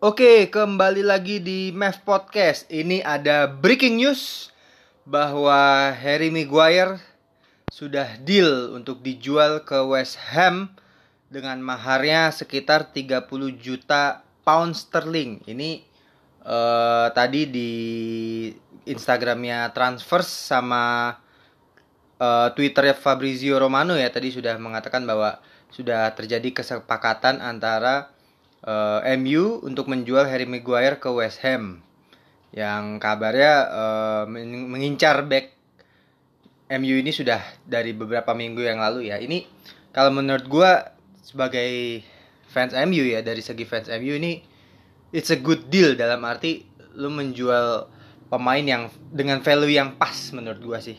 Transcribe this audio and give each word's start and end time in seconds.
Oke, 0.00 0.48
kembali 0.48 1.04
lagi 1.04 1.44
di 1.44 1.76
MEF 1.76 2.08
Podcast. 2.08 2.64
Ini 2.72 3.04
ada 3.04 3.44
breaking 3.44 4.00
news 4.00 4.48
bahwa 5.04 5.92
Harry 5.92 6.32
Maguire 6.32 6.96
sudah 7.68 8.16
deal 8.24 8.72
untuk 8.72 9.04
dijual 9.04 9.60
ke 9.60 9.76
West 9.84 10.16
Ham 10.32 10.72
dengan 11.28 11.60
maharnya 11.60 12.32
sekitar 12.32 12.96
30 12.96 13.28
juta 13.60 14.24
pound 14.40 14.72
sterling. 14.72 15.44
Ini 15.44 15.84
uh, 16.48 17.12
tadi 17.12 17.44
di 17.52 17.72
Instagramnya 18.88 19.68
Transfers 19.76 20.32
sama 20.32 21.12
uh, 22.16 22.48
Twitternya 22.56 22.96
Fabrizio 22.96 23.60
Romano 23.60 24.00
ya 24.00 24.08
tadi 24.08 24.32
sudah 24.32 24.56
mengatakan 24.56 25.04
bahwa 25.04 25.44
sudah 25.68 26.08
terjadi 26.16 26.56
kesepakatan 26.56 27.44
antara 27.44 28.16
uh, 28.64 29.00
MU 29.16 29.60
untuk 29.64 29.88
menjual 29.88 30.28
Harry 30.28 30.48
Maguire 30.48 31.00
ke 31.00 31.08
West 31.12 31.40
Ham. 31.44 31.80
Yang 32.50 32.98
kabarnya 32.98 33.52
uh, 33.70 34.24
mengincar 34.66 35.22
back 35.30 35.54
MU 36.70 36.98
ini 36.98 37.10
sudah 37.14 37.38
dari 37.66 37.94
beberapa 37.94 38.34
minggu 38.34 38.62
yang 38.62 38.82
lalu 38.82 39.10
ya. 39.10 39.18
Ini 39.18 39.46
kalau 39.94 40.14
menurut 40.14 40.46
gue 40.46 40.70
sebagai 41.22 42.02
fans 42.50 42.74
MU 42.74 43.06
ya 43.06 43.22
dari 43.22 43.42
segi 43.42 43.62
fans 43.62 43.86
MU 43.90 44.18
ini 44.18 44.42
it's 45.14 45.30
a 45.30 45.38
good 45.38 45.70
deal. 45.70 45.94
Dalam 45.94 46.22
arti 46.26 46.66
lu 46.98 47.10
menjual 47.10 47.86
pemain 48.30 48.62
yang 48.62 48.90
dengan 49.10 49.42
value 49.42 49.74
yang 49.74 49.98
pas 49.98 50.14
menurut 50.34 50.62
gue 50.62 50.78
sih. 50.94 50.98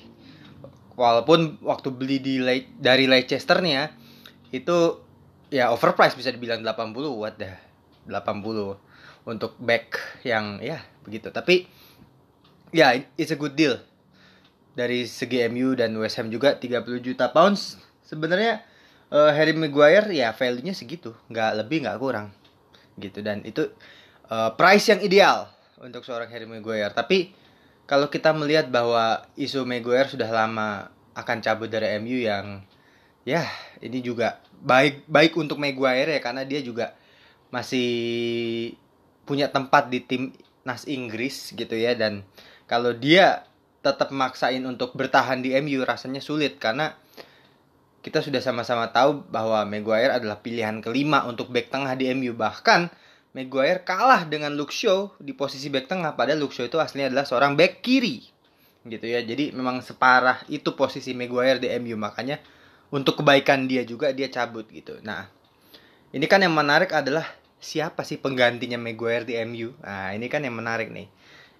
Walaupun 0.96 1.64
waktu 1.64 1.88
beli 1.92 2.20
di 2.20 2.36
dari 2.80 3.08
Leicester 3.08 3.64
nih 3.64 3.74
ya 3.76 3.86
itu 4.52 5.00
ya 5.52 5.70
overpriced 5.76 6.16
bisa 6.16 6.32
dibilang 6.32 6.64
80 6.64 6.96
what 7.12 7.36
dah 7.36 7.60
80 8.08 9.28
untuk 9.28 9.54
back 9.62 10.00
yang 10.26 10.58
ya 10.64 10.82
begitu. 11.06 11.30
Tapi 11.30 11.68
ya 12.74 12.96
it's 13.20 13.30
a 13.30 13.38
good 13.38 13.54
deal. 13.54 13.78
Dari 14.72 15.04
segi 15.04 15.44
MU 15.52 15.76
dan 15.76 15.92
West 16.00 16.16
Ham 16.18 16.32
juga 16.32 16.56
30 16.56 16.88
juta 17.04 17.30
pounds. 17.30 17.78
Sebenarnya 18.08 18.64
uh, 19.12 19.30
Harry 19.36 19.52
Maguire 19.52 20.08
ya 20.16 20.32
value-nya 20.32 20.72
segitu. 20.72 21.12
Nggak 21.28 21.62
lebih 21.62 21.86
nggak 21.86 22.00
kurang. 22.00 22.32
Gitu 22.96 23.20
dan 23.20 23.44
itu 23.44 23.68
uh, 24.32 24.56
price 24.56 24.88
yang 24.90 25.04
ideal 25.04 25.52
untuk 25.84 26.08
seorang 26.08 26.32
Harry 26.32 26.48
Maguire. 26.48 26.96
Tapi 26.96 27.36
kalau 27.84 28.08
kita 28.08 28.32
melihat 28.32 28.72
bahwa 28.72 29.28
isu 29.36 29.68
Maguire 29.68 30.08
sudah 30.08 30.32
lama 30.32 30.88
akan 31.12 31.38
cabut 31.44 31.68
dari 31.68 32.00
MU 32.00 32.24
yang 32.24 32.64
ya 33.28 33.46
ini 33.82 34.02
juga 34.02 34.42
baik 34.62 35.06
baik 35.06 35.34
untuk 35.38 35.58
Maguire 35.62 36.18
ya 36.18 36.22
karena 36.22 36.46
dia 36.46 36.62
juga 36.62 36.94
masih 37.54 37.90
punya 39.26 39.50
tempat 39.52 39.90
di 39.92 40.02
tim 40.02 40.34
nas 40.66 40.86
Inggris 40.86 41.54
gitu 41.54 41.74
ya 41.74 41.98
dan 41.98 42.26
kalau 42.70 42.94
dia 42.94 43.46
tetap 43.82 44.14
maksain 44.14 44.62
untuk 44.62 44.94
bertahan 44.94 45.42
di 45.42 45.58
MU 45.58 45.82
rasanya 45.82 46.22
sulit 46.22 46.62
karena 46.62 46.94
kita 48.02 48.22
sudah 48.22 48.42
sama-sama 48.42 48.90
tahu 48.90 49.26
bahwa 49.30 49.62
Maguire 49.66 50.14
adalah 50.14 50.42
pilihan 50.42 50.82
kelima 50.82 51.26
untuk 51.30 51.54
back 51.54 51.70
tengah 51.70 51.94
di 51.94 52.10
MU 52.14 52.34
bahkan 52.34 52.90
Maguire 53.32 53.86
kalah 53.86 54.26
dengan 54.28 54.54
Luke 54.58 54.74
Shaw 54.74 55.16
di 55.22 55.32
posisi 55.32 55.70
back 55.70 55.88
tengah 55.88 56.18
padahal 56.18 56.42
Luke 56.42 56.54
Shaw 56.54 56.68
itu 56.68 56.78
aslinya 56.82 57.14
adalah 57.14 57.26
seorang 57.26 57.54
back 57.54 57.80
kiri 57.86 58.26
gitu 58.86 59.06
ya. 59.06 59.22
Jadi 59.22 59.54
memang 59.54 59.80
separah 59.86 60.42
itu 60.50 60.74
posisi 60.74 61.14
Maguire 61.14 61.62
di 61.62 61.70
MU 61.78 61.96
makanya 61.96 62.42
untuk 62.92 63.24
kebaikan 63.24 63.66
dia 63.66 63.88
juga 63.88 64.12
dia 64.12 64.28
cabut 64.28 64.68
gitu 64.70 65.00
nah 65.02 65.32
ini 66.12 66.28
kan 66.28 66.44
yang 66.44 66.54
menarik 66.54 66.92
adalah 66.92 67.26
siapa 67.58 68.04
sih 68.04 68.20
penggantinya 68.20 68.78
Maguire 68.78 69.26
di 69.26 69.40
MU 69.48 69.74
nah 69.82 70.12
ini 70.12 70.28
kan 70.28 70.44
yang 70.44 70.54
menarik 70.54 70.92
nih 70.92 71.08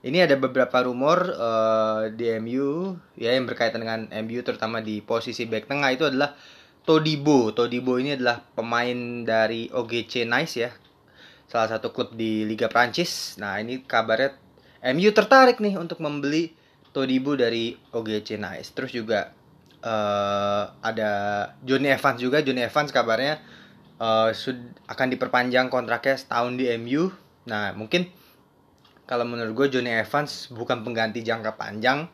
ini 0.02 0.18
ada 0.18 0.34
beberapa 0.34 0.82
rumor 0.82 1.30
uh, 1.30 2.10
di 2.10 2.26
MU 2.42 2.98
ya 3.18 3.38
yang 3.38 3.46
berkaitan 3.46 3.86
dengan 3.86 4.10
MU 4.26 4.42
terutama 4.42 4.82
di 4.82 4.98
posisi 5.02 5.46
back 5.46 5.70
tengah 5.70 5.94
itu 5.94 6.10
adalah 6.10 6.34
Todibo. 6.82 7.54
Todibo 7.54 8.02
ini 8.02 8.18
adalah 8.18 8.42
pemain 8.42 9.22
dari 9.22 9.70
OGC 9.70 10.26
Nice 10.26 10.56
ya. 10.58 10.74
Salah 11.46 11.78
satu 11.78 11.94
klub 11.94 12.18
di 12.18 12.42
Liga 12.42 12.66
Prancis. 12.74 13.38
Nah, 13.38 13.62
ini 13.62 13.86
kabarnya 13.86 14.34
MU 14.98 15.14
tertarik 15.14 15.62
nih 15.62 15.78
untuk 15.78 16.02
membeli 16.02 16.50
Todibo 16.90 17.38
dari 17.38 17.78
OGC 17.94 18.42
Nice. 18.42 18.74
Terus 18.74 18.98
juga 18.98 19.30
uh, 19.82 20.64
ada 20.82 21.12
Johnny 21.66 21.90
Evans 21.92 22.18
juga. 22.22 22.42
Johnny 22.42 22.66
Evans 22.66 22.90
kabarnya 22.90 23.42
uh, 24.02 24.30
akan 24.88 25.08
diperpanjang 25.14 25.70
kontraknya 25.70 26.16
setahun 26.18 26.58
di 26.58 26.70
MU. 26.82 27.10
Nah, 27.50 27.74
mungkin 27.74 28.10
kalau 29.10 29.28
menurut 29.28 29.52
gue 29.52 29.78
Johnny 29.78 29.92
Evans 29.92 30.48
bukan 30.56 30.88
pengganti 30.88 31.20
jangka 31.20 31.60
panjang 31.60 32.08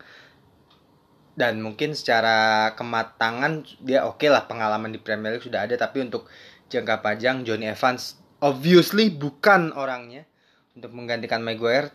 dan 1.37 1.61
mungkin 1.61 1.93
secara 1.93 2.73
kematangan 2.73 3.61
dia 3.85 4.01
oke 4.09 4.17
okay 4.17 4.33
lah 4.33 4.49
pengalaman 4.49 4.89
di 4.89 4.97
Premier 4.97 5.37
League 5.37 5.45
sudah 5.45 5.69
ada 5.69 5.77
tapi 5.77 6.01
untuk 6.01 6.25
jangka 6.73 7.05
panjang 7.05 7.45
Johnny 7.45 7.69
Evans 7.69 8.17
obviously 8.41 9.13
bukan 9.13 9.69
orangnya 9.77 10.25
untuk 10.73 10.97
menggantikan 10.97 11.45
Maguire 11.45 11.93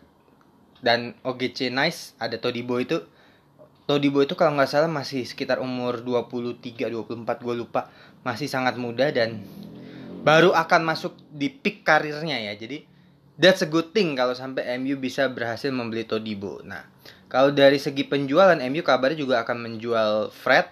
dan 0.78 1.18
OGC 1.26 1.74
Nice 1.74 2.14
ada 2.22 2.38
Todibo 2.38 2.78
itu 2.78 3.02
Todibo 3.86 4.22
itu 4.22 4.38
kalau 4.38 4.54
nggak 4.54 4.70
salah 4.70 4.90
masih 4.90 5.26
sekitar 5.26 5.58
umur 5.58 6.00
23 6.00 6.88
24 6.88 7.44
gue 7.44 7.54
lupa. 7.54 7.90
Masih 8.22 8.46
sangat 8.46 8.78
muda 8.78 9.10
dan 9.10 9.42
baru 10.22 10.54
akan 10.54 10.86
masuk 10.86 11.18
di 11.34 11.50
peak 11.50 11.82
karirnya 11.82 12.38
ya. 12.38 12.54
Jadi 12.54 12.86
that's 13.36 13.64
a 13.64 13.68
good 13.68 13.90
thing 13.90 14.14
kalau 14.14 14.32
sampai 14.32 14.78
MU 14.78 14.94
bisa 15.00 15.26
berhasil 15.26 15.72
membeli 15.72 16.04
Todibo 16.04 16.60
nah 16.62 16.84
kalau 17.32 17.48
dari 17.48 17.80
segi 17.80 18.04
penjualan 18.04 18.60
MU 18.60 18.84
kabarnya 18.84 19.16
juga 19.16 19.40
akan 19.40 19.56
menjual 19.64 20.28
Fred 20.36 20.68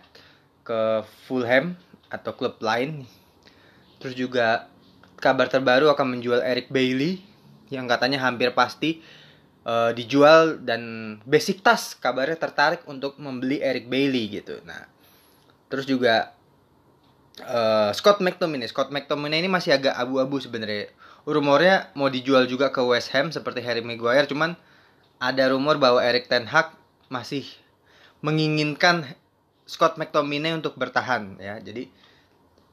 ke 0.60 1.00
Fulham 1.25 1.72
atau 2.12 2.37
klub 2.37 2.60
lain. 2.60 3.09
Terus 3.97 4.12
juga 4.12 4.69
kabar 5.16 5.48
terbaru 5.48 5.88
akan 5.88 6.21
menjual 6.21 6.44
Eric 6.44 6.69
Bailey 6.69 7.25
yang 7.72 7.88
katanya 7.88 8.21
hampir 8.21 8.53
pasti 8.53 9.00
uh, 9.65 9.91
dijual 9.93 10.60
dan 10.62 11.16
basic 11.25 11.60
tas 11.60 11.97
kabarnya 11.97 12.37
tertarik 12.37 12.84
untuk 12.88 13.16
membeli 13.21 13.60
Eric 13.60 13.88
Bailey 13.91 14.41
gitu. 14.41 14.60
Nah, 14.65 14.87
terus 15.69 15.84
juga 15.84 16.32
uh, 17.44 17.91
Scott 17.93 18.21
McTominay. 18.25 18.69
Scott 18.69 18.93
McTominay 18.93 19.44
ini 19.44 19.50
masih 19.50 19.76
agak 19.76 19.97
abu-abu 19.97 20.41
sebenarnya. 20.41 20.93
Rumornya 21.28 21.93
mau 21.93 22.09
dijual 22.09 22.48
juga 22.48 22.72
ke 22.72 22.81
West 22.81 23.12
Ham 23.12 23.28
seperti 23.28 23.60
Harry 23.60 23.84
Maguire, 23.84 24.25
cuman 24.25 24.56
ada 25.21 25.53
rumor 25.53 25.77
bahwa 25.77 26.00
Eric 26.00 26.32
Ten 26.32 26.48
Hag 26.48 26.72
masih 27.12 27.44
menginginkan 28.25 29.04
Scott 29.69 30.00
McTominay 30.00 30.56
untuk 30.56 30.81
bertahan 30.81 31.37
ya. 31.37 31.60
Jadi 31.60 31.92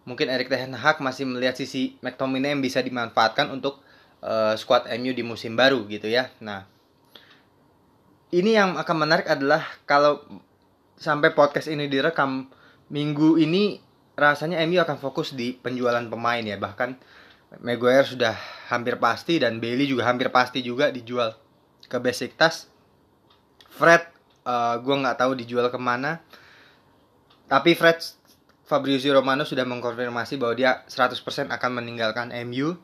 mungkin 0.08 0.32
Eric 0.32 0.48
Ten 0.48 0.72
Hag 0.72 1.04
masih 1.04 1.28
melihat 1.28 1.60
sisi 1.60 2.00
McTominay 2.00 2.56
yang 2.56 2.64
bisa 2.64 2.80
dimanfaatkan 2.80 3.52
untuk 3.52 3.84
uh, 4.24 4.56
squad 4.56 4.88
MU 4.96 5.12
di 5.12 5.24
musim 5.28 5.60
baru 5.60 5.84
gitu 5.92 6.08
ya. 6.08 6.32
Nah, 6.40 6.77
ini 8.32 8.56
yang 8.56 8.76
akan 8.76 8.96
menarik 9.08 9.28
adalah 9.28 9.64
kalau 9.88 10.24
sampai 11.00 11.32
podcast 11.32 11.72
ini 11.72 11.88
direkam 11.88 12.52
minggu 12.92 13.40
ini 13.40 13.80
rasanya 14.18 14.60
MU 14.66 14.82
akan 14.82 14.98
fokus 14.98 15.38
di 15.38 15.56
penjualan 15.56 16.04
pemain 16.10 16.42
ya. 16.42 16.58
Bahkan 16.58 16.90
Maguire 17.64 18.04
sudah 18.04 18.36
hampir 18.68 19.00
pasti 19.00 19.40
dan 19.40 19.64
Bailey 19.64 19.88
juga 19.88 20.10
hampir 20.10 20.28
pasti 20.34 20.60
juga 20.60 20.92
dijual 20.92 21.38
ke 21.88 21.96
Besiktas. 22.02 22.68
Fred 23.72 24.04
uh, 24.44 24.52
eh, 24.52 24.76
gue 24.84 24.96
nggak 24.98 25.18
tahu 25.22 25.32
dijual 25.40 25.72
ke 25.72 25.80
mana. 25.80 26.20
Tapi 27.48 27.78
Fred 27.80 28.04
Fabrizio 28.68 29.16
Romano 29.16 29.48
sudah 29.48 29.64
mengkonfirmasi 29.64 30.36
bahwa 30.36 30.52
dia 30.52 30.84
100% 30.92 31.24
akan 31.48 31.72
meninggalkan 31.72 32.36
MU 32.44 32.76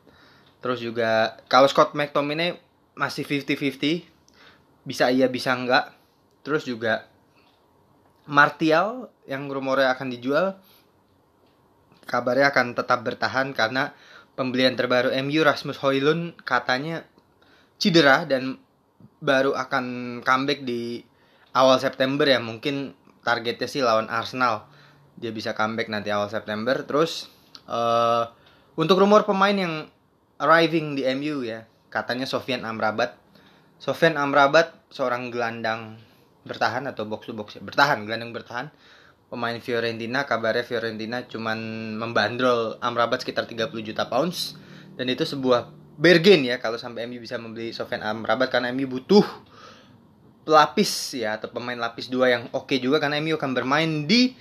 terus 0.63 0.79
juga 0.79 1.35
kalau 1.51 1.67
Scott 1.67 1.91
McTominay 1.91 2.55
masih 2.95 3.27
50-50 3.27 4.12
bisa 4.83 5.09
iya 5.09 5.27
bisa 5.27 5.55
enggak. 5.55 5.95
Terus 6.43 6.67
juga 6.67 7.07
Martial 8.23 9.11
yang 9.27 9.51
rumornya 9.51 9.91
akan 9.91 10.07
dijual 10.07 10.55
kabarnya 12.03 12.51
akan 12.51 12.75
tetap 12.75 12.99
bertahan 13.03 13.55
karena 13.55 13.95
pembelian 14.35 14.75
terbaru 14.75 15.11
MU 15.23 15.43
Rasmus 15.43 15.79
Højlund 15.79 16.35
katanya 16.43 17.07
cedera 17.79 18.27
dan 18.27 18.59
baru 19.23 19.55
akan 19.55 20.19
comeback 20.23 20.63
di 20.67 21.03
awal 21.55 21.79
September 21.79 22.27
ya. 22.27 22.39
Mungkin 22.43 22.95
targetnya 23.23 23.67
sih 23.67 23.83
lawan 23.83 24.11
Arsenal. 24.11 24.67
Dia 25.15 25.31
bisa 25.31 25.55
comeback 25.55 25.87
nanti 25.87 26.11
awal 26.11 26.27
September. 26.27 26.83
Terus 26.83 27.31
uh, 27.67 28.27
untuk 28.75 28.99
rumor 28.99 29.23
pemain 29.23 29.55
yang 29.55 29.87
arriving 30.41 30.99
di 30.99 31.07
MU 31.15 31.45
ya 31.45 31.63
katanya 31.87 32.27
Sofian 32.27 32.65
Amrabat 32.67 33.15
Sofian 33.83 34.15
Amrabat 34.15 34.87
seorang 34.87 35.27
gelandang 35.27 35.99
bertahan 36.47 36.87
atau 36.87 37.03
box 37.03 37.27
to 37.27 37.35
box 37.35 37.59
ya 37.59 37.61
bertahan 37.63 38.07
gelandang 38.07 38.31
bertahan 38.31 38.71
pemain 39.27 39.59
Fiorentina 39.59 40.23
kabarnya 40.23 40.63
Fiorentina 40.63 41.27
cuman 41.27 41.59
membandrol 41.99 42.79
Amrabat 42.79 43.27
sekitar 43.27 43.43
30 43.43 43.67
juta 43.83 44.07
pounds 44.07 44.55
dan 44.95 45.11
itu 45.11 45.27
sebuah 45.27 45.67
bargain 45.99 46.47
ya 46.47 46.63
kalau 46.63 46.79
sampai 46.79 47.11
MU 47.11 47.19
bisa 47.19 47.35
membeli 47.35 47.75
Sofyan 47.75 48.07
Amrabat 48.07 48.47
karena 48.47 48.71
MU 48.71 48.87
butuh 48.87 49.25
pelapis 50.43 51.19
ya 51.19 51.39
atau 51.39 51.51
pemain 51.51 51.79
lapis 51.79 52.11
dua 52.11 52.31
yang 52.31 52.43
oke 52.51 52.67
okay 52.71 52.77
juga 52.79 52.99
karena 52.99 53.19
MU 53.19 53.35
akan 53.39 53.51
bermain 53.51 54.07
di 54.07 54.35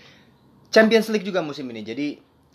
Champions 0.73 1.13
League 1.13 1.27
juga 1.27 1.45
musim 1.45 1.69
ini. 1.71 1.85
Jadi 1.85 2.07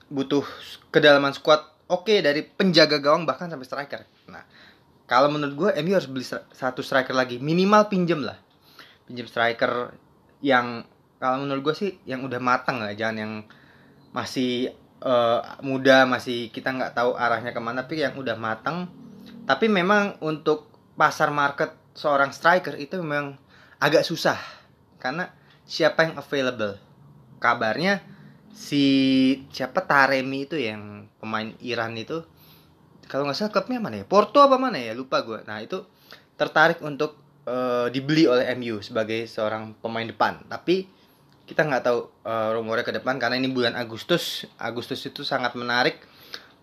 butuh 0.09 0.43
kedalaman 0.91 1.31
squad 1.31 1.63
oke 1.87 2.07
okay 2.07 2.19
dari 2.19 2.43
penjaga 2.43 2.99
gawang 2.99 3.23
bahkan 3.23 3.47
sampai 3.47 3.67
striker. 3.67 4.01
Nah, 4.27 4.43
kalau 5.07 5.31
menurut 5.31 5.55
gue 5.55 5.69
MU 5.87 5.95
harus 5.95 6.11
beli 6.11 6.27
satu 6.27 6.83
striker 6.83 7.15
lagi 7.15 7.39
minimal 7.39 7.87
pinjem 7.87 8.27
lah. 8.27 8.35
Pinjem 9.07 9.23
striker 9.23 9.95
yang 10.43 10.83
kalau 11.17 11.47
menurut 11.47 11.71
gue 11.71 11.75
sih 11.79 11.91
yang 12.03 12.27
udah 12.27 12.37
matang 12.43 12.83
lah, 12.83 12.91
jangan 12.91 13.17
yang 13.23 13.33
masih 14.11 14.75
uh, 14.99 15.41
muda 15.63 16.03
masih 16.03 16.51
kita 16.51 16.75
nggak 16.75 16.93
tahu 16.93 17.15
arahnya 17.15 17.55
ke 17.55 17.61
mana 17.63 17.87
tapi 17.87 18.03
yang 18.03 18.19
udah 18.19 18.35
matang. 18.35 18.91
Tapi 19.47 19.71
memang 19.71 20.19
untuk 20.19 20.67
pasar 20.99 21.31
market 21.31 21.71
seorang 21.95 22.35
striker 22.35 22.75
itu 22.75 22.99
memang 22.99 23.39
agak 23.79 24.03
susah 24.03 24.35
karena 24.99 25.31
siapa 25.63 26.03
yang 26.03 26.19
available. 26.19 26.75
Kabarnya 27.39 28.03
si 28.51 28.83
siapa 29.55 29.87
Taremi 29.87 30.43
itu 30.43 30.59
yang 30.59 31.07
pemain 31.21 31.53
Iran 31.63 31.95
itu 31.95 32.27
kalau 33.07 33.27
nggak 33.27 33.37
salah 33.39 33.51
klubnya 33.51 33.79
mana 33.79 34.03
ya? 34.03 34.05
Porto 34.05 34.43
apa 34.43 34.59
mana 34.59 34.77
ya? 34.79 34.91
Lupa 34.93 35.23
gue 35.23 35.41
nah 35.47 35.63
itu 35.63 35.83
tertarik 36.37 36.83
untuk 36.85 37.17
uh, 37.47 37.87
dibeli 37.89 38.29
oleh 38.29 38.45
MU 38.59 38.83
sebagai 38.83 39.25
seorang 39.25 39.73
pemain 39.79 40.05
depan. 40.05 40.45
Tapi 40.45 40.85
kita 41.47 41.63
nggak 41.63 41.83
tahu 41.87 41.99
uh, 42.27 42.51
rumornya 42.59 42.83
ke 42.83 42.93
depan 42.99 43.15
karena 43.17 43.39
ini 43.39 43.49
bulan 43.49 43.73
Agustus. 43.73 44.43
Agustus 44.59 44.99
itu 45.07 45.23
sangat 45.23 45.55
menarik 45.55 46.03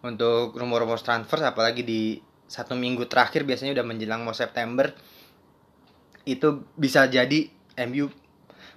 untuk 0.05 0.53
rumor-rumor 0.55 1.01
transfer 1.01 1.41
apalagi 1.41 1.81
di 1.81 2.21
satu 2.45 2.77
minggu 2.77 3.09
terakhir 3.09 3.49
biasanya 3.49 3.81
udah 3.81 3.87
menjelang 3.89 4.21
mau 4.21 4.37
September 4.37 4.93
itu 6.29 6.69
bisa 6.77 7.09
jadi 7.09 7.49
MU 7.89 8.13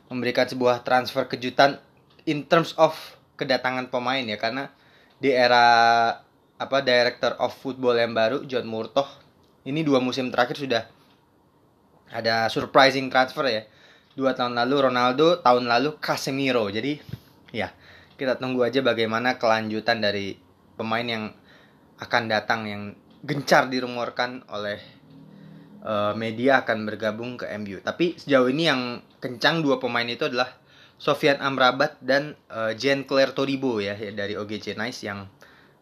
memberikan 0.07 0.47
sebuah 0.47 0.87
transfer 0.87 1.27
kejutan 1.27 1.83
in 2.23 2.47
terms 2.47 2.71
of 2.79 2.95
kedatangan 3.35 3.91
pemain 3.91 4.23
ya. 4.23 4.39
Karena 4.39 4.71
di 5.19 5.31
era 5.31 5.65
apa 6.57 6.81
director 6.81 7.37
of 7.37 7.53
football 7.53 7.93
yang 7.93 8.17
baru 8.17 8.41
John 8.49 8.65
Murtoh. 8.65 9.05
Ini 9.67 9.85
dua 9.85 10.01
musim 10.01 10.33
terakhir 10.33 10.57
sudah 10.57 10.83
ada 12.09 12.49
surprising 12.49 13.13
transfer 13.13 13.45
ya. 13.45 13.63
Dua 14.17 14.33
tahun 14.33 14.57
lalu 14.57 14.89
Ronaldo 14.89 15.39
tahun 15.45 15.69
lalu 15.69 16.01
Casemiro. 16.01 16.65
Jadi 16.73 16.97
ya 17.53 17.69
kita 18.17 18.41
tunggu 18.41 18.65
aja 18.65 18.81
bagaimana 18.81 19.37
kelanjutan 19.37 20.01
dari 20.01 20.33
pemain 20.73 21.05
yang 21.05 21.23
akan 22.01 22.23
datang 22.25 22.65
yang 22.65 22.83
gencar 23.21 23.69
dirumorkan 23.69 24.45
oleh 24.49 24.81
uh, 25.85 26.13
media 26.17 26.65
akan 26.65 26.89
bergabung 26.89 27.37
ke 27.37 27.45
MU. 27.61 27.77
Tapi 27.81 28.17
sejauh 28.17 28.49
ini 28.49 28.69
yang 28.69 28.81
kencang 29.21 29.61
dua 29.61 29.77
pemain 29.77 30.05
itu 30.05 30.25
adalah 30.25 30.49
Sofian 30.97 31.37
Amrabat 31.37 32.01
dan 32.01 32.33
uh, 32.49 32.73
Jean 32.73 33.05
Claire 33.05 33.37
Todibo 33.37 33.77
ya, 33.77 33.93
ya 33.93 34.09
dari 34.09 34.33
OGC 34.33 34.73
Nice 34.73 35.05
yang 35.05 35.29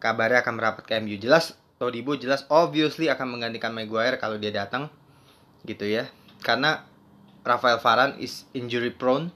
kabarnya 0.06 0.46
akan 0.46 0.54
merapat 0.62 0.86
ke 0.86 0.94
MU. 1.02 1.18
Jelas 1.18 1.58
Todibo 1.82 2.16
jelas 2.16 2.48
obviously 2.54 3.12
akan 3.12 3.36
menggantikan 3.36 3.74
Maguire 3.74 4.22
kalau 4.22 4.38
dia 4.38 4.54
datang 4.54 4.94
gitu 5.66 5.90
ya. 5.90 6.06
Karena 6.46 6.86
Rafael 7.42 7.82
Varane 7.82 8.22
is 8.22 8.46
injury 8.54 8.94
prone 8.94 9.34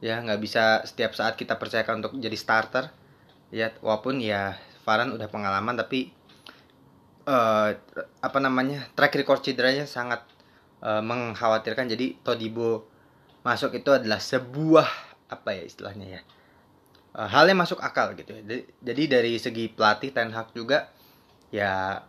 ya 0.00 0.20
nggak 0.20 0.40
bisa 0.42 0.84
setiap 0.84 1.16
saat 1.16 1.34
kita 1.40 1.56
percayakan 1.56 2.04
untuk 2.04 2.20
jadi 2.20 2.36
starter 2.36 2.92
ya 3.50 3.72
walaupun 3.80 4.20
ya 4.20 4.58
Varane 4.84 5.14
udah 5.14 5.28
pengalaman 5.30 5.74
tapi 5.78 6.12
uh, 7.26 7.70
apa 8.20 8.38
namanya 8.38 8.86
track 8.92 9.16
record 9.18 9.40
cederanya 9.40 9.88
sangat 9.88 10.22
uh, 10.84 11.00
mengkhawatirkan 11.00 11.88
jadi 11.88 12.18
Todibo 12.20 12.86
masuk 13.46 13.78
itu 13.78 13.94
adalah 13.94 14.18
sebuah 14.18 14.88
apa 15.30 15.54
ya 15.54 15.62
istilahnya 15.64 16.06
ya 16.18 16.20
hal 17.16 17.48
yang 17.48 17.56
masuk 17.56 17.80
akal 17.80 18.12
gitu 18.12 18.36
ya. 18.36 18.42
Jadi 18.84 19.02
dari 19.08 19.32
segi 19.40 19.72
pelatih 19.72 20.12
Ten 20.12 20.28
Hag 20.36 20.52
juga 20.52 20.92
ya 21.48 22.04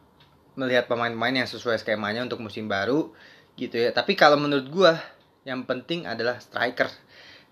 melihat 0.59 0.91
pemain-pemain 0.91 1.45
yang 1.45 1.47
sesuai 1.47 1.79
skemanya 1.79 2.27
untuk 2.27 2.43
musim 2.43 2.67
baru 2.67 3.15
gitu 3.55 3.79
ya. 3.79 3.95
Tapi 3.95 4.19
kalau 4.19 4.35
menurut 4.35 4.67
gua 4.67 4.99
yang 5.47 5.63
penting 5.63 6.03
adalah 6.03 6.43
striker. 6.43 6.91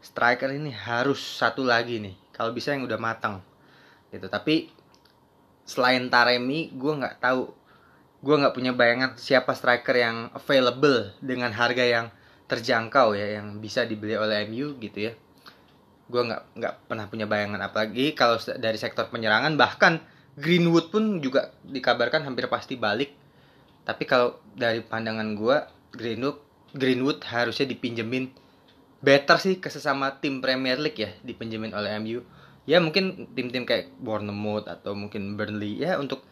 Striker 0.03 0.51
ini 0.51 0.69
harus 0.69 1.17
satu 1.17 1.63
lagi 1.63 2.03
nih 2.03 2.13
kalau 2.35 2.51
bisa 2.51 2.75
yang 2.75 2.83
udah 2.83 2.99
matang 2.99 3.39
gitu. 4.11 4.27
Tapi 4.27 4.69
selain 5.65 6.11
Taremi 6.13 6.69
gue 6.75 6.93
nggak 6.93 7.23
tahu 7.23 7.49
gue 8.21 8.35
nggak 8.37 8.53
punya 8.53 8.71
bayangan 8.73 9.17
siapa 9.17 9.53
striker 9.57 9.97
yang 9.97 10.29
available 10.37 11.13
dengan 11.21 11.49
harga 11.53 11.81
yang 11.81 12.07
terjangkau 12.45 13.17
ya 13.17 13.41
yang 13.41 13.57
bisa 13.57 13.85
dibeli 13.85 14.13
oleh 14.13 14.45
MU 14.45 14.77
gitu 14.77 15.09
ya 15.09 15.13
gue 16.05 16.21
nggak 16.21 16.43
nggak 16.61 16.73
pernah 16.85 17.05
punya 17.09 17.25
bayangan 17.25 17.57
apalagi 17.65 18.13
kalau 18.13 18.37
dari 18.37 18.77
sektor 18.77 19.09
penyerangan 19.09 19.57
bahkan 19.57 20.01
Greenwood 20.35 20.91
pun 20.91 21.23
juga 21.23 21.55
dikabarkan 21.63 22.27
hampir 22.27 22.51
pasti 22.51 22.75
balik. 22.75 23.15
Tapi 23.87 24.03
kalau 24.03 24.35
dari 24.51 24.83
pandangan 24.83 25.31
gue 25.31 25.57
Greenwood 25.95 26.37
Greenwood 26.75 27.23
harusnya 27.23 27.71
dipinjemin. 27.71 28.35
Better 28.99 29.37
sih 29.39 29.63
ke 29.63 29.71
sesama 29.71 30.19
tim 30.19 30.43
Premier 30.43 30.75
League 30.75 30.99
ya 30.99 31.13
dipinjemin 31.23 31.71
oleh 31.71 31.95
MU 32.03 32.19
ya 32.65 32.81
mungkin 32.81 33.29
tim-tim 33.37 33.63
kayak 33.63 33.93
Bournemouth 34.01 34.65
atau 34.65 34.97
mungkin 34.97 35.37
Burnley 35.37 35.85
ya 35.85 36.01
untuk 36.01 36.25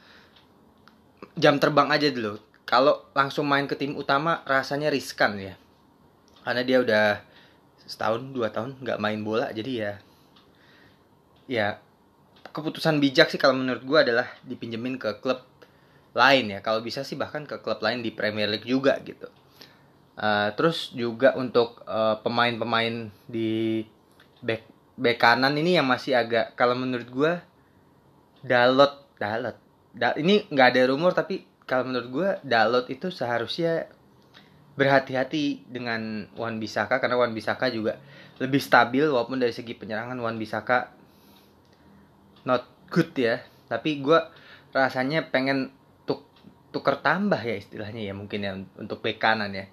jam 1.37 1.61
terbang 1.61 1.89
aja 1.93 2.09
dulu. 2.09 2.41
Kalau 2.65 3.05
langsung 3.13 3.45
main 3.45 3.69
ke 3.69 3.77
tim 3.77 3.93
utama 3.93 4.41
rasanya 4.49 4.89
riskan 4.89 5.37
ya. 5.37 5.53
Karena 6.41 6.61
dia 6.65 6.77
udah 6.81 7.05
setahun 7.85 8.31
dua 8.31 8.49
tahun 8.49 8.79
nggak 8.79 8.99
main 9.01 9.19
bola 9.21 9.51
jadi 9.51 9.71
ya 9.71 9.93
ya 11.47 11.67
keputusan 12.53 13.01
bijak 13.01 13.33
sih 13.33 13.41
kalau 13.41 13.57
menurut 13.57 13.81
gue 13.81 13.99
adalah 13.99 14.29
dipinjemin 14.45 15.01
ke 15.01 15.17
klub 15.19 15.41
lain 16.13 16.53
ya. 16.53 16.59
Kalau 16.61 16.79
bisa 16.85 17.01
sih 17.01 17.17
bahkan 17.17 17.43
ke 17.43 17.59
klub 17.59 17.81
lain 17.81 18.05
di 18.05 18.13
Premier 18.13 18.47
League 18.47 18.69
juga 18.69 19.01
gitu. 19.01 19.27
Uh, 20.13 20.53
terus 20.53 20.93
juga 20.93 21.33
untuk 21.33 21.81
pemain 21.89 22.53
pemain-pemain 22.53 23.09
di 23.25 23.81
back 24.45 24.69
bek 24.93 25.17
kanan 25.17 25.57
ini 25.57 25.73
yang 25.73 25.89
masih 25.89 26.13
agak 26.13 26.53
kalau 26.53 26.77
menurut 26.77 27.09
gue 27.09 27.33
Dalot 28.45 28.93
Dalot 29.17 29.57
da, 29.89 30.13
ini 30.13 30.45
nggak 30.53 30.69
ada 30.69 30.81
rumor 30.93 31.17
tapi 31.17 31.41
kalau 31.65 31.89
menurut 31.89 32.09
gue 32.13 32.29
Dalot 32.45 32.85
itu 32.93 33.09
seharusnya 33.09 33.89
berhati-hati 34.73 35.69
dengan 35.69 36.25
Wan 36.33 36.57
Bisaka 36.57 36.97
karena 36.97 37.17
Wan 37.17 37.37
Bisaka 37.37 37.69
juga 37.69 38.01
lebih 38.41 38.57
stabil 38.57 39.05
walaupun 39.05 39.37
dari 39.37 39.53
segi 39.53 39.77
penyerangan 39.77 40.17
Wan 40.17 40.41
Bisaka 40.41 40.89
not 42.43 42.65
good 42.89 43.13
ya. 43.13 43.41
Tapi 43.69 44.01
gue 44.01 44.19
rasanya 44.73 45.29
pengen 45.29 45.69
tuk 46.05 46.25
tuker 46.73 47.01
tambah 47.01 47.37
ya 47.37 47.55
istilahnya 47.57 48.01
ya 48.01 48.13
mungkin 48.17 48.39
ya 48.41 48.53
untuk 48.81 49.05
bek 49.05 49.21
kanan 49.21 49.53
ya. 49.53 49.65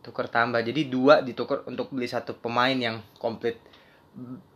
Tuker 0.00 0.26
tambah 0.26 0.64
jadi 0.64 0.88
dua 0.88 1.20
ditukar 1.22 1.62
untuk 1.68 1.92
beli 1.92 2.08
satu 2.08 2.34
pemain 2.34 2.74
yang 2.74 3.04
komplit 3.20 3.62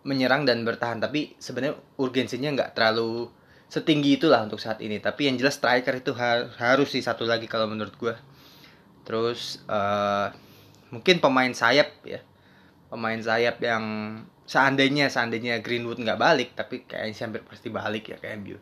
menyerang 0.03 0.43
dan 0.43 0.67
bertahan. 0.67 0.99
Tapi 0.99 1.39
sebenarnya 1.39 1.79
urgensinya 2.03 2.51
nggak 2.59 2.71
terlalu 2.75 3.31
setinggi 3.71 4.19
itulah 4.19 4.43
untuk 4.43 4.59
saat 4.59 4.83
ini. 4.83 4.99
Tapi 4.99 5.31
yang 5.31 5.37
jelas 5.39 5.63
striker 5.63 5.95
itu 5.95 6.11
har 6.19 6.51
harus 6.59 6.91
sih 6.91 7.05
satu 7.05 7.23
lagi 7.23 7.47
kalau 7.47 7.71
menurut 7.71 7.95
gue 7.95 8.15
terus 9.05 9.61
uh, 9.71 10.33
mungkin 10.91 11.21
pemain 11.21 11.53
sayap 11.53 12.03
ya. 12.05 12.21
Pemain 12.91 13.19
sayap 13.21 13.61
yang 13.61 13.85
seandainya 14.45 15.09
seandainya 15.09 15.61
Greenwood 15.65 16.01
nggak 16.01 16.21
balik 16.21 16.53
tapi 16.53 16.85
kayaknya 16.85 17.17
hampir 17.25 17.43
pasti 17.49 17.73
balik 17.73 18.13
ya 18.13 18.21
ke 18.21 18.29
MU 18.37 18.61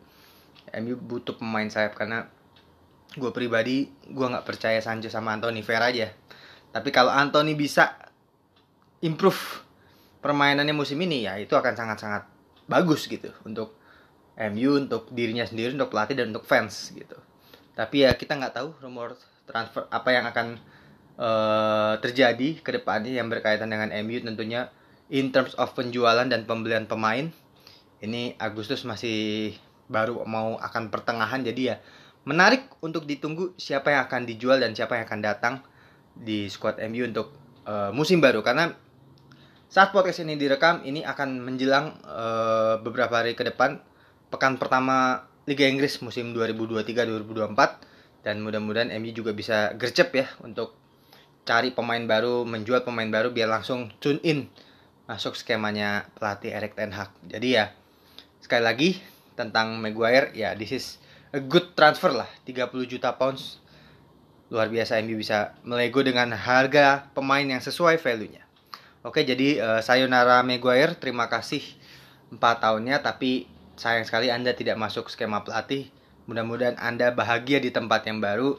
MU 0.79 0.95
butuh 0.97 1.37
pemain 1.37 1.67
sayap 1.67 1.93
karena 1.93 2.25
gue 3.13 3.29
pribadi 3.29 3.93
gue 4.09 4.25
nggak 4.25 4.45
percaya 4.47 4.81
Sancho 4.81 5.11
sama 5.11 5.37
Anthony 5.37 5.61
Fair 5.61 5.83
aja. 5.85 6.09
Tapi 6.73 6.89
kalau 6.89 7.13
Anthony 7.13 7.53
bisa 7.53 7.93
improve 9.05 9.61
permainannya 10.23 10.73
musim 10.73 10.97
ini 10.97 11.27
ya 11.29 11.37
itu 11.37 11.53
akan 11.53 11.77
sangat-sangat 11.77 12.25
bagus 12.65 13.05
gitu 13.05 13.29
untuk 13.45 13.77
MU 14.33 14.81
untuk 14.81 15.13
dirinya 15.13 15.45
sendiri 15.45 15.77
untuk 15.77 15.93
pelatih 15.93 16.17
dan 16.17 16.33
untuk 16.33 16.49
fans 16.49 16.89
gitu. 16.89 17.13
Tapi 17.77 18.09
ya 18.09 18.17
kita 18.17 18.33
nggak 18.33 18.57
tahu 18.57 18.73
rumor 18.81 19.13
transfer 19.47 19.87
apa 19.91 20.09
yang 20.11 20.25
akan 20.29 20.47
uh, 21.19 21.93
terjadi 21.99 22.59
ke 22.63 22.69
depannya 22.79 23.19
yang 23.19 23.27
berkaitan 23.27 23.69
dengan 23.69 23.91
MU 24.03 24.17
tentunya 24.23 24.71
in 25.11 25.29
terms 25.29 25.53
of 25.59 25.71
penjualan 25.75 26.25
dan 26.25 26.47
pembelian 26.47 26.87
pemain. 26.87 27.29
Ini 28.03 28.35
Agustus 28.39 28.83
masih 28.83 29.55
baru 29.87 30.23
mau 30.27 30.59
akan 30.59 30.91
pertengahan 30.91 31.43
jadi 31.43 31.61
ya 31.61 31.75
menarik 32.23 32.71
untuk 32.79 33.03
ditunggu 33.03 33.55
siapa 33.59 33.91
yang 33.91 34.07
akan 34.07 34.21
dijual 34.27 34.59
dan 34.59 34.71
siapa 34.75 34.95
yang 34.95 35.05
akan 35.07 35.21
datang 35.23 35.55
di 36.15 36.47
squad 36.47 36.79
MU 36.87 37.03
untuk 37.07 37.35
uh, 37.67 37.91
musim 37.91 38.23
baru. 38.23 38.39
Karena 38.43 38.71
saat 39.67 39.91
podcast 39.91 40.23
ini 40.23 40.39
direkam, 40.39 40.85
ini 40.87 41.03
akan 41.03 41.43
menjelang 41.43 41.99
uh, 42.05 42.79
beberapa 42.79 43.19
hari 43.23 43.35
ke 43.35 43.43
depan 43.43 43.81
pekan 44.31 44.57
pertama 44.57 45.27
Liga 45.43 45.67
Inggris 45.67 45.99
musim 45.99 46.31
2023-2024 46.31 47.92
dan 48.23 48.39
mudah-mudahan 48.39 48.89
MU 48.97 49.11
juga 49.11 49.35
bisa 49.35 49.75
gercep 49.75 50.15
ya 50.15 50.27
untuk 50.41 50.73
cari 51.43 51.75
pemain 51.75 52.01
baru, 52.07 52.47
menjual 52.47 52.87
pemain 52.87 53.07
baru 53.11 53.35
biar 53.35 53.51
langsung 53.51 53.91
tune 53.99 54.23
in 54.23 54.47
masuk 55.03 55.35
skemanya 55.35 56.07
pelatih 56.15 56.55
Erik 56.55 56.79
Ten 56.79 56.95
Hag. 56.95 57.11
Jadi 57.27 57.59
ya 57.59 57.75
sekali 58.39 58.63
lagi 58.63 58.89
tentang 59.35 59.75
Maguire 59.83 60.31
ya 60.31 60.55
this 60.55 60.71
is 60.71 60.85
a 61.35 61.43
good 61.43 61.75
transfer 61.75 62.15
lah 62.15 62.29
30 62.47 62.71
juta 62.87 63.15
pounds 63.19 63.59
luar 64.53 64.69
biasa 64.69 65.01
MU 65.01 65.17
bisa 65.17 65.57
melego 65.65 66.05
dengan 66.05 66.29
harga 66.31 67.09
pemain 67.17 67.43
yang 67.43 67.59
sesuai 67.59 67.97
value-nya. 67.97 68.45
Oke, 69.03 69.25
jadi 69.27 69.59
uh, 69.59 69.81
sayonara 69.83 70.45
Maguire, 70.45 70.95
terima 70.95 71.27
kasih 71.27 71.59
4 72.31 72.39
tahunnya 72.39 73.01
tapi 73.01 73.49
sayang 73.75 74.05
sekali 74.05 74.29
Anda 74.29 74.53
tidak 74.53 74.77
masuk 74.77 75.09
skema 75.09 75.41
pelatih. 75.41 75.89
Mudah-mudahan 76.29 76.79
Anda 76.79 77.11
bahagia 77.11 77.59
di 77.59 77.69
tempat 77.69 78.07
yang 78.07 78.23
baru 78.23 78.55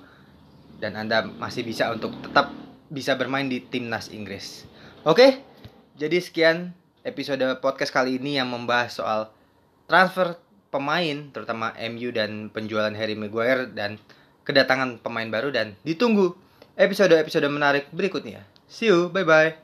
dan 0.83 0.99
Anda 1.00 1.25
masih 1.25 1.64
bisa 1.64 1.88
untuk 1.92 2.12
tetap 2.21 2.52
bisa 2.92 3.16
bermain 3.16 3.49
di 3.49 3.64
timnas 3.64 4.12
Inggris. 4.12 4.68
Oke, 5.04 5.40
jadi 5.97 6.21
sekian 6.21 6.76
episode 7.04 7.44
podcast 7.61 7.92
kali 7.92 8.21
ini 8.21 8.37
yang 8.37 8.49
membahas 8.52 8.97
soal 8.97 9.21
transfer 9.88 10.37
pemain, 10.68 11.30
terutama 11.30 11.71
MU 11.92 12.11
dan 12.11 12.50
penjualan 12.50 12.92
Harry 12.92 13.14
Maguire 13.14 13.71
dan 13.71 14.00
kedatangan 14.42 15.00
pemain 15.00 15.28
baru 15.30 15.54
dan 15.54 15.78
ditunggu 15.87 16.35
episode-episode 16.75 17.47
menarik 17.49 17.88
berikutnya. 17.94 18.42
See 18.66 18.90
you, 18.90 19.09
bye-bye. 19.09 19.63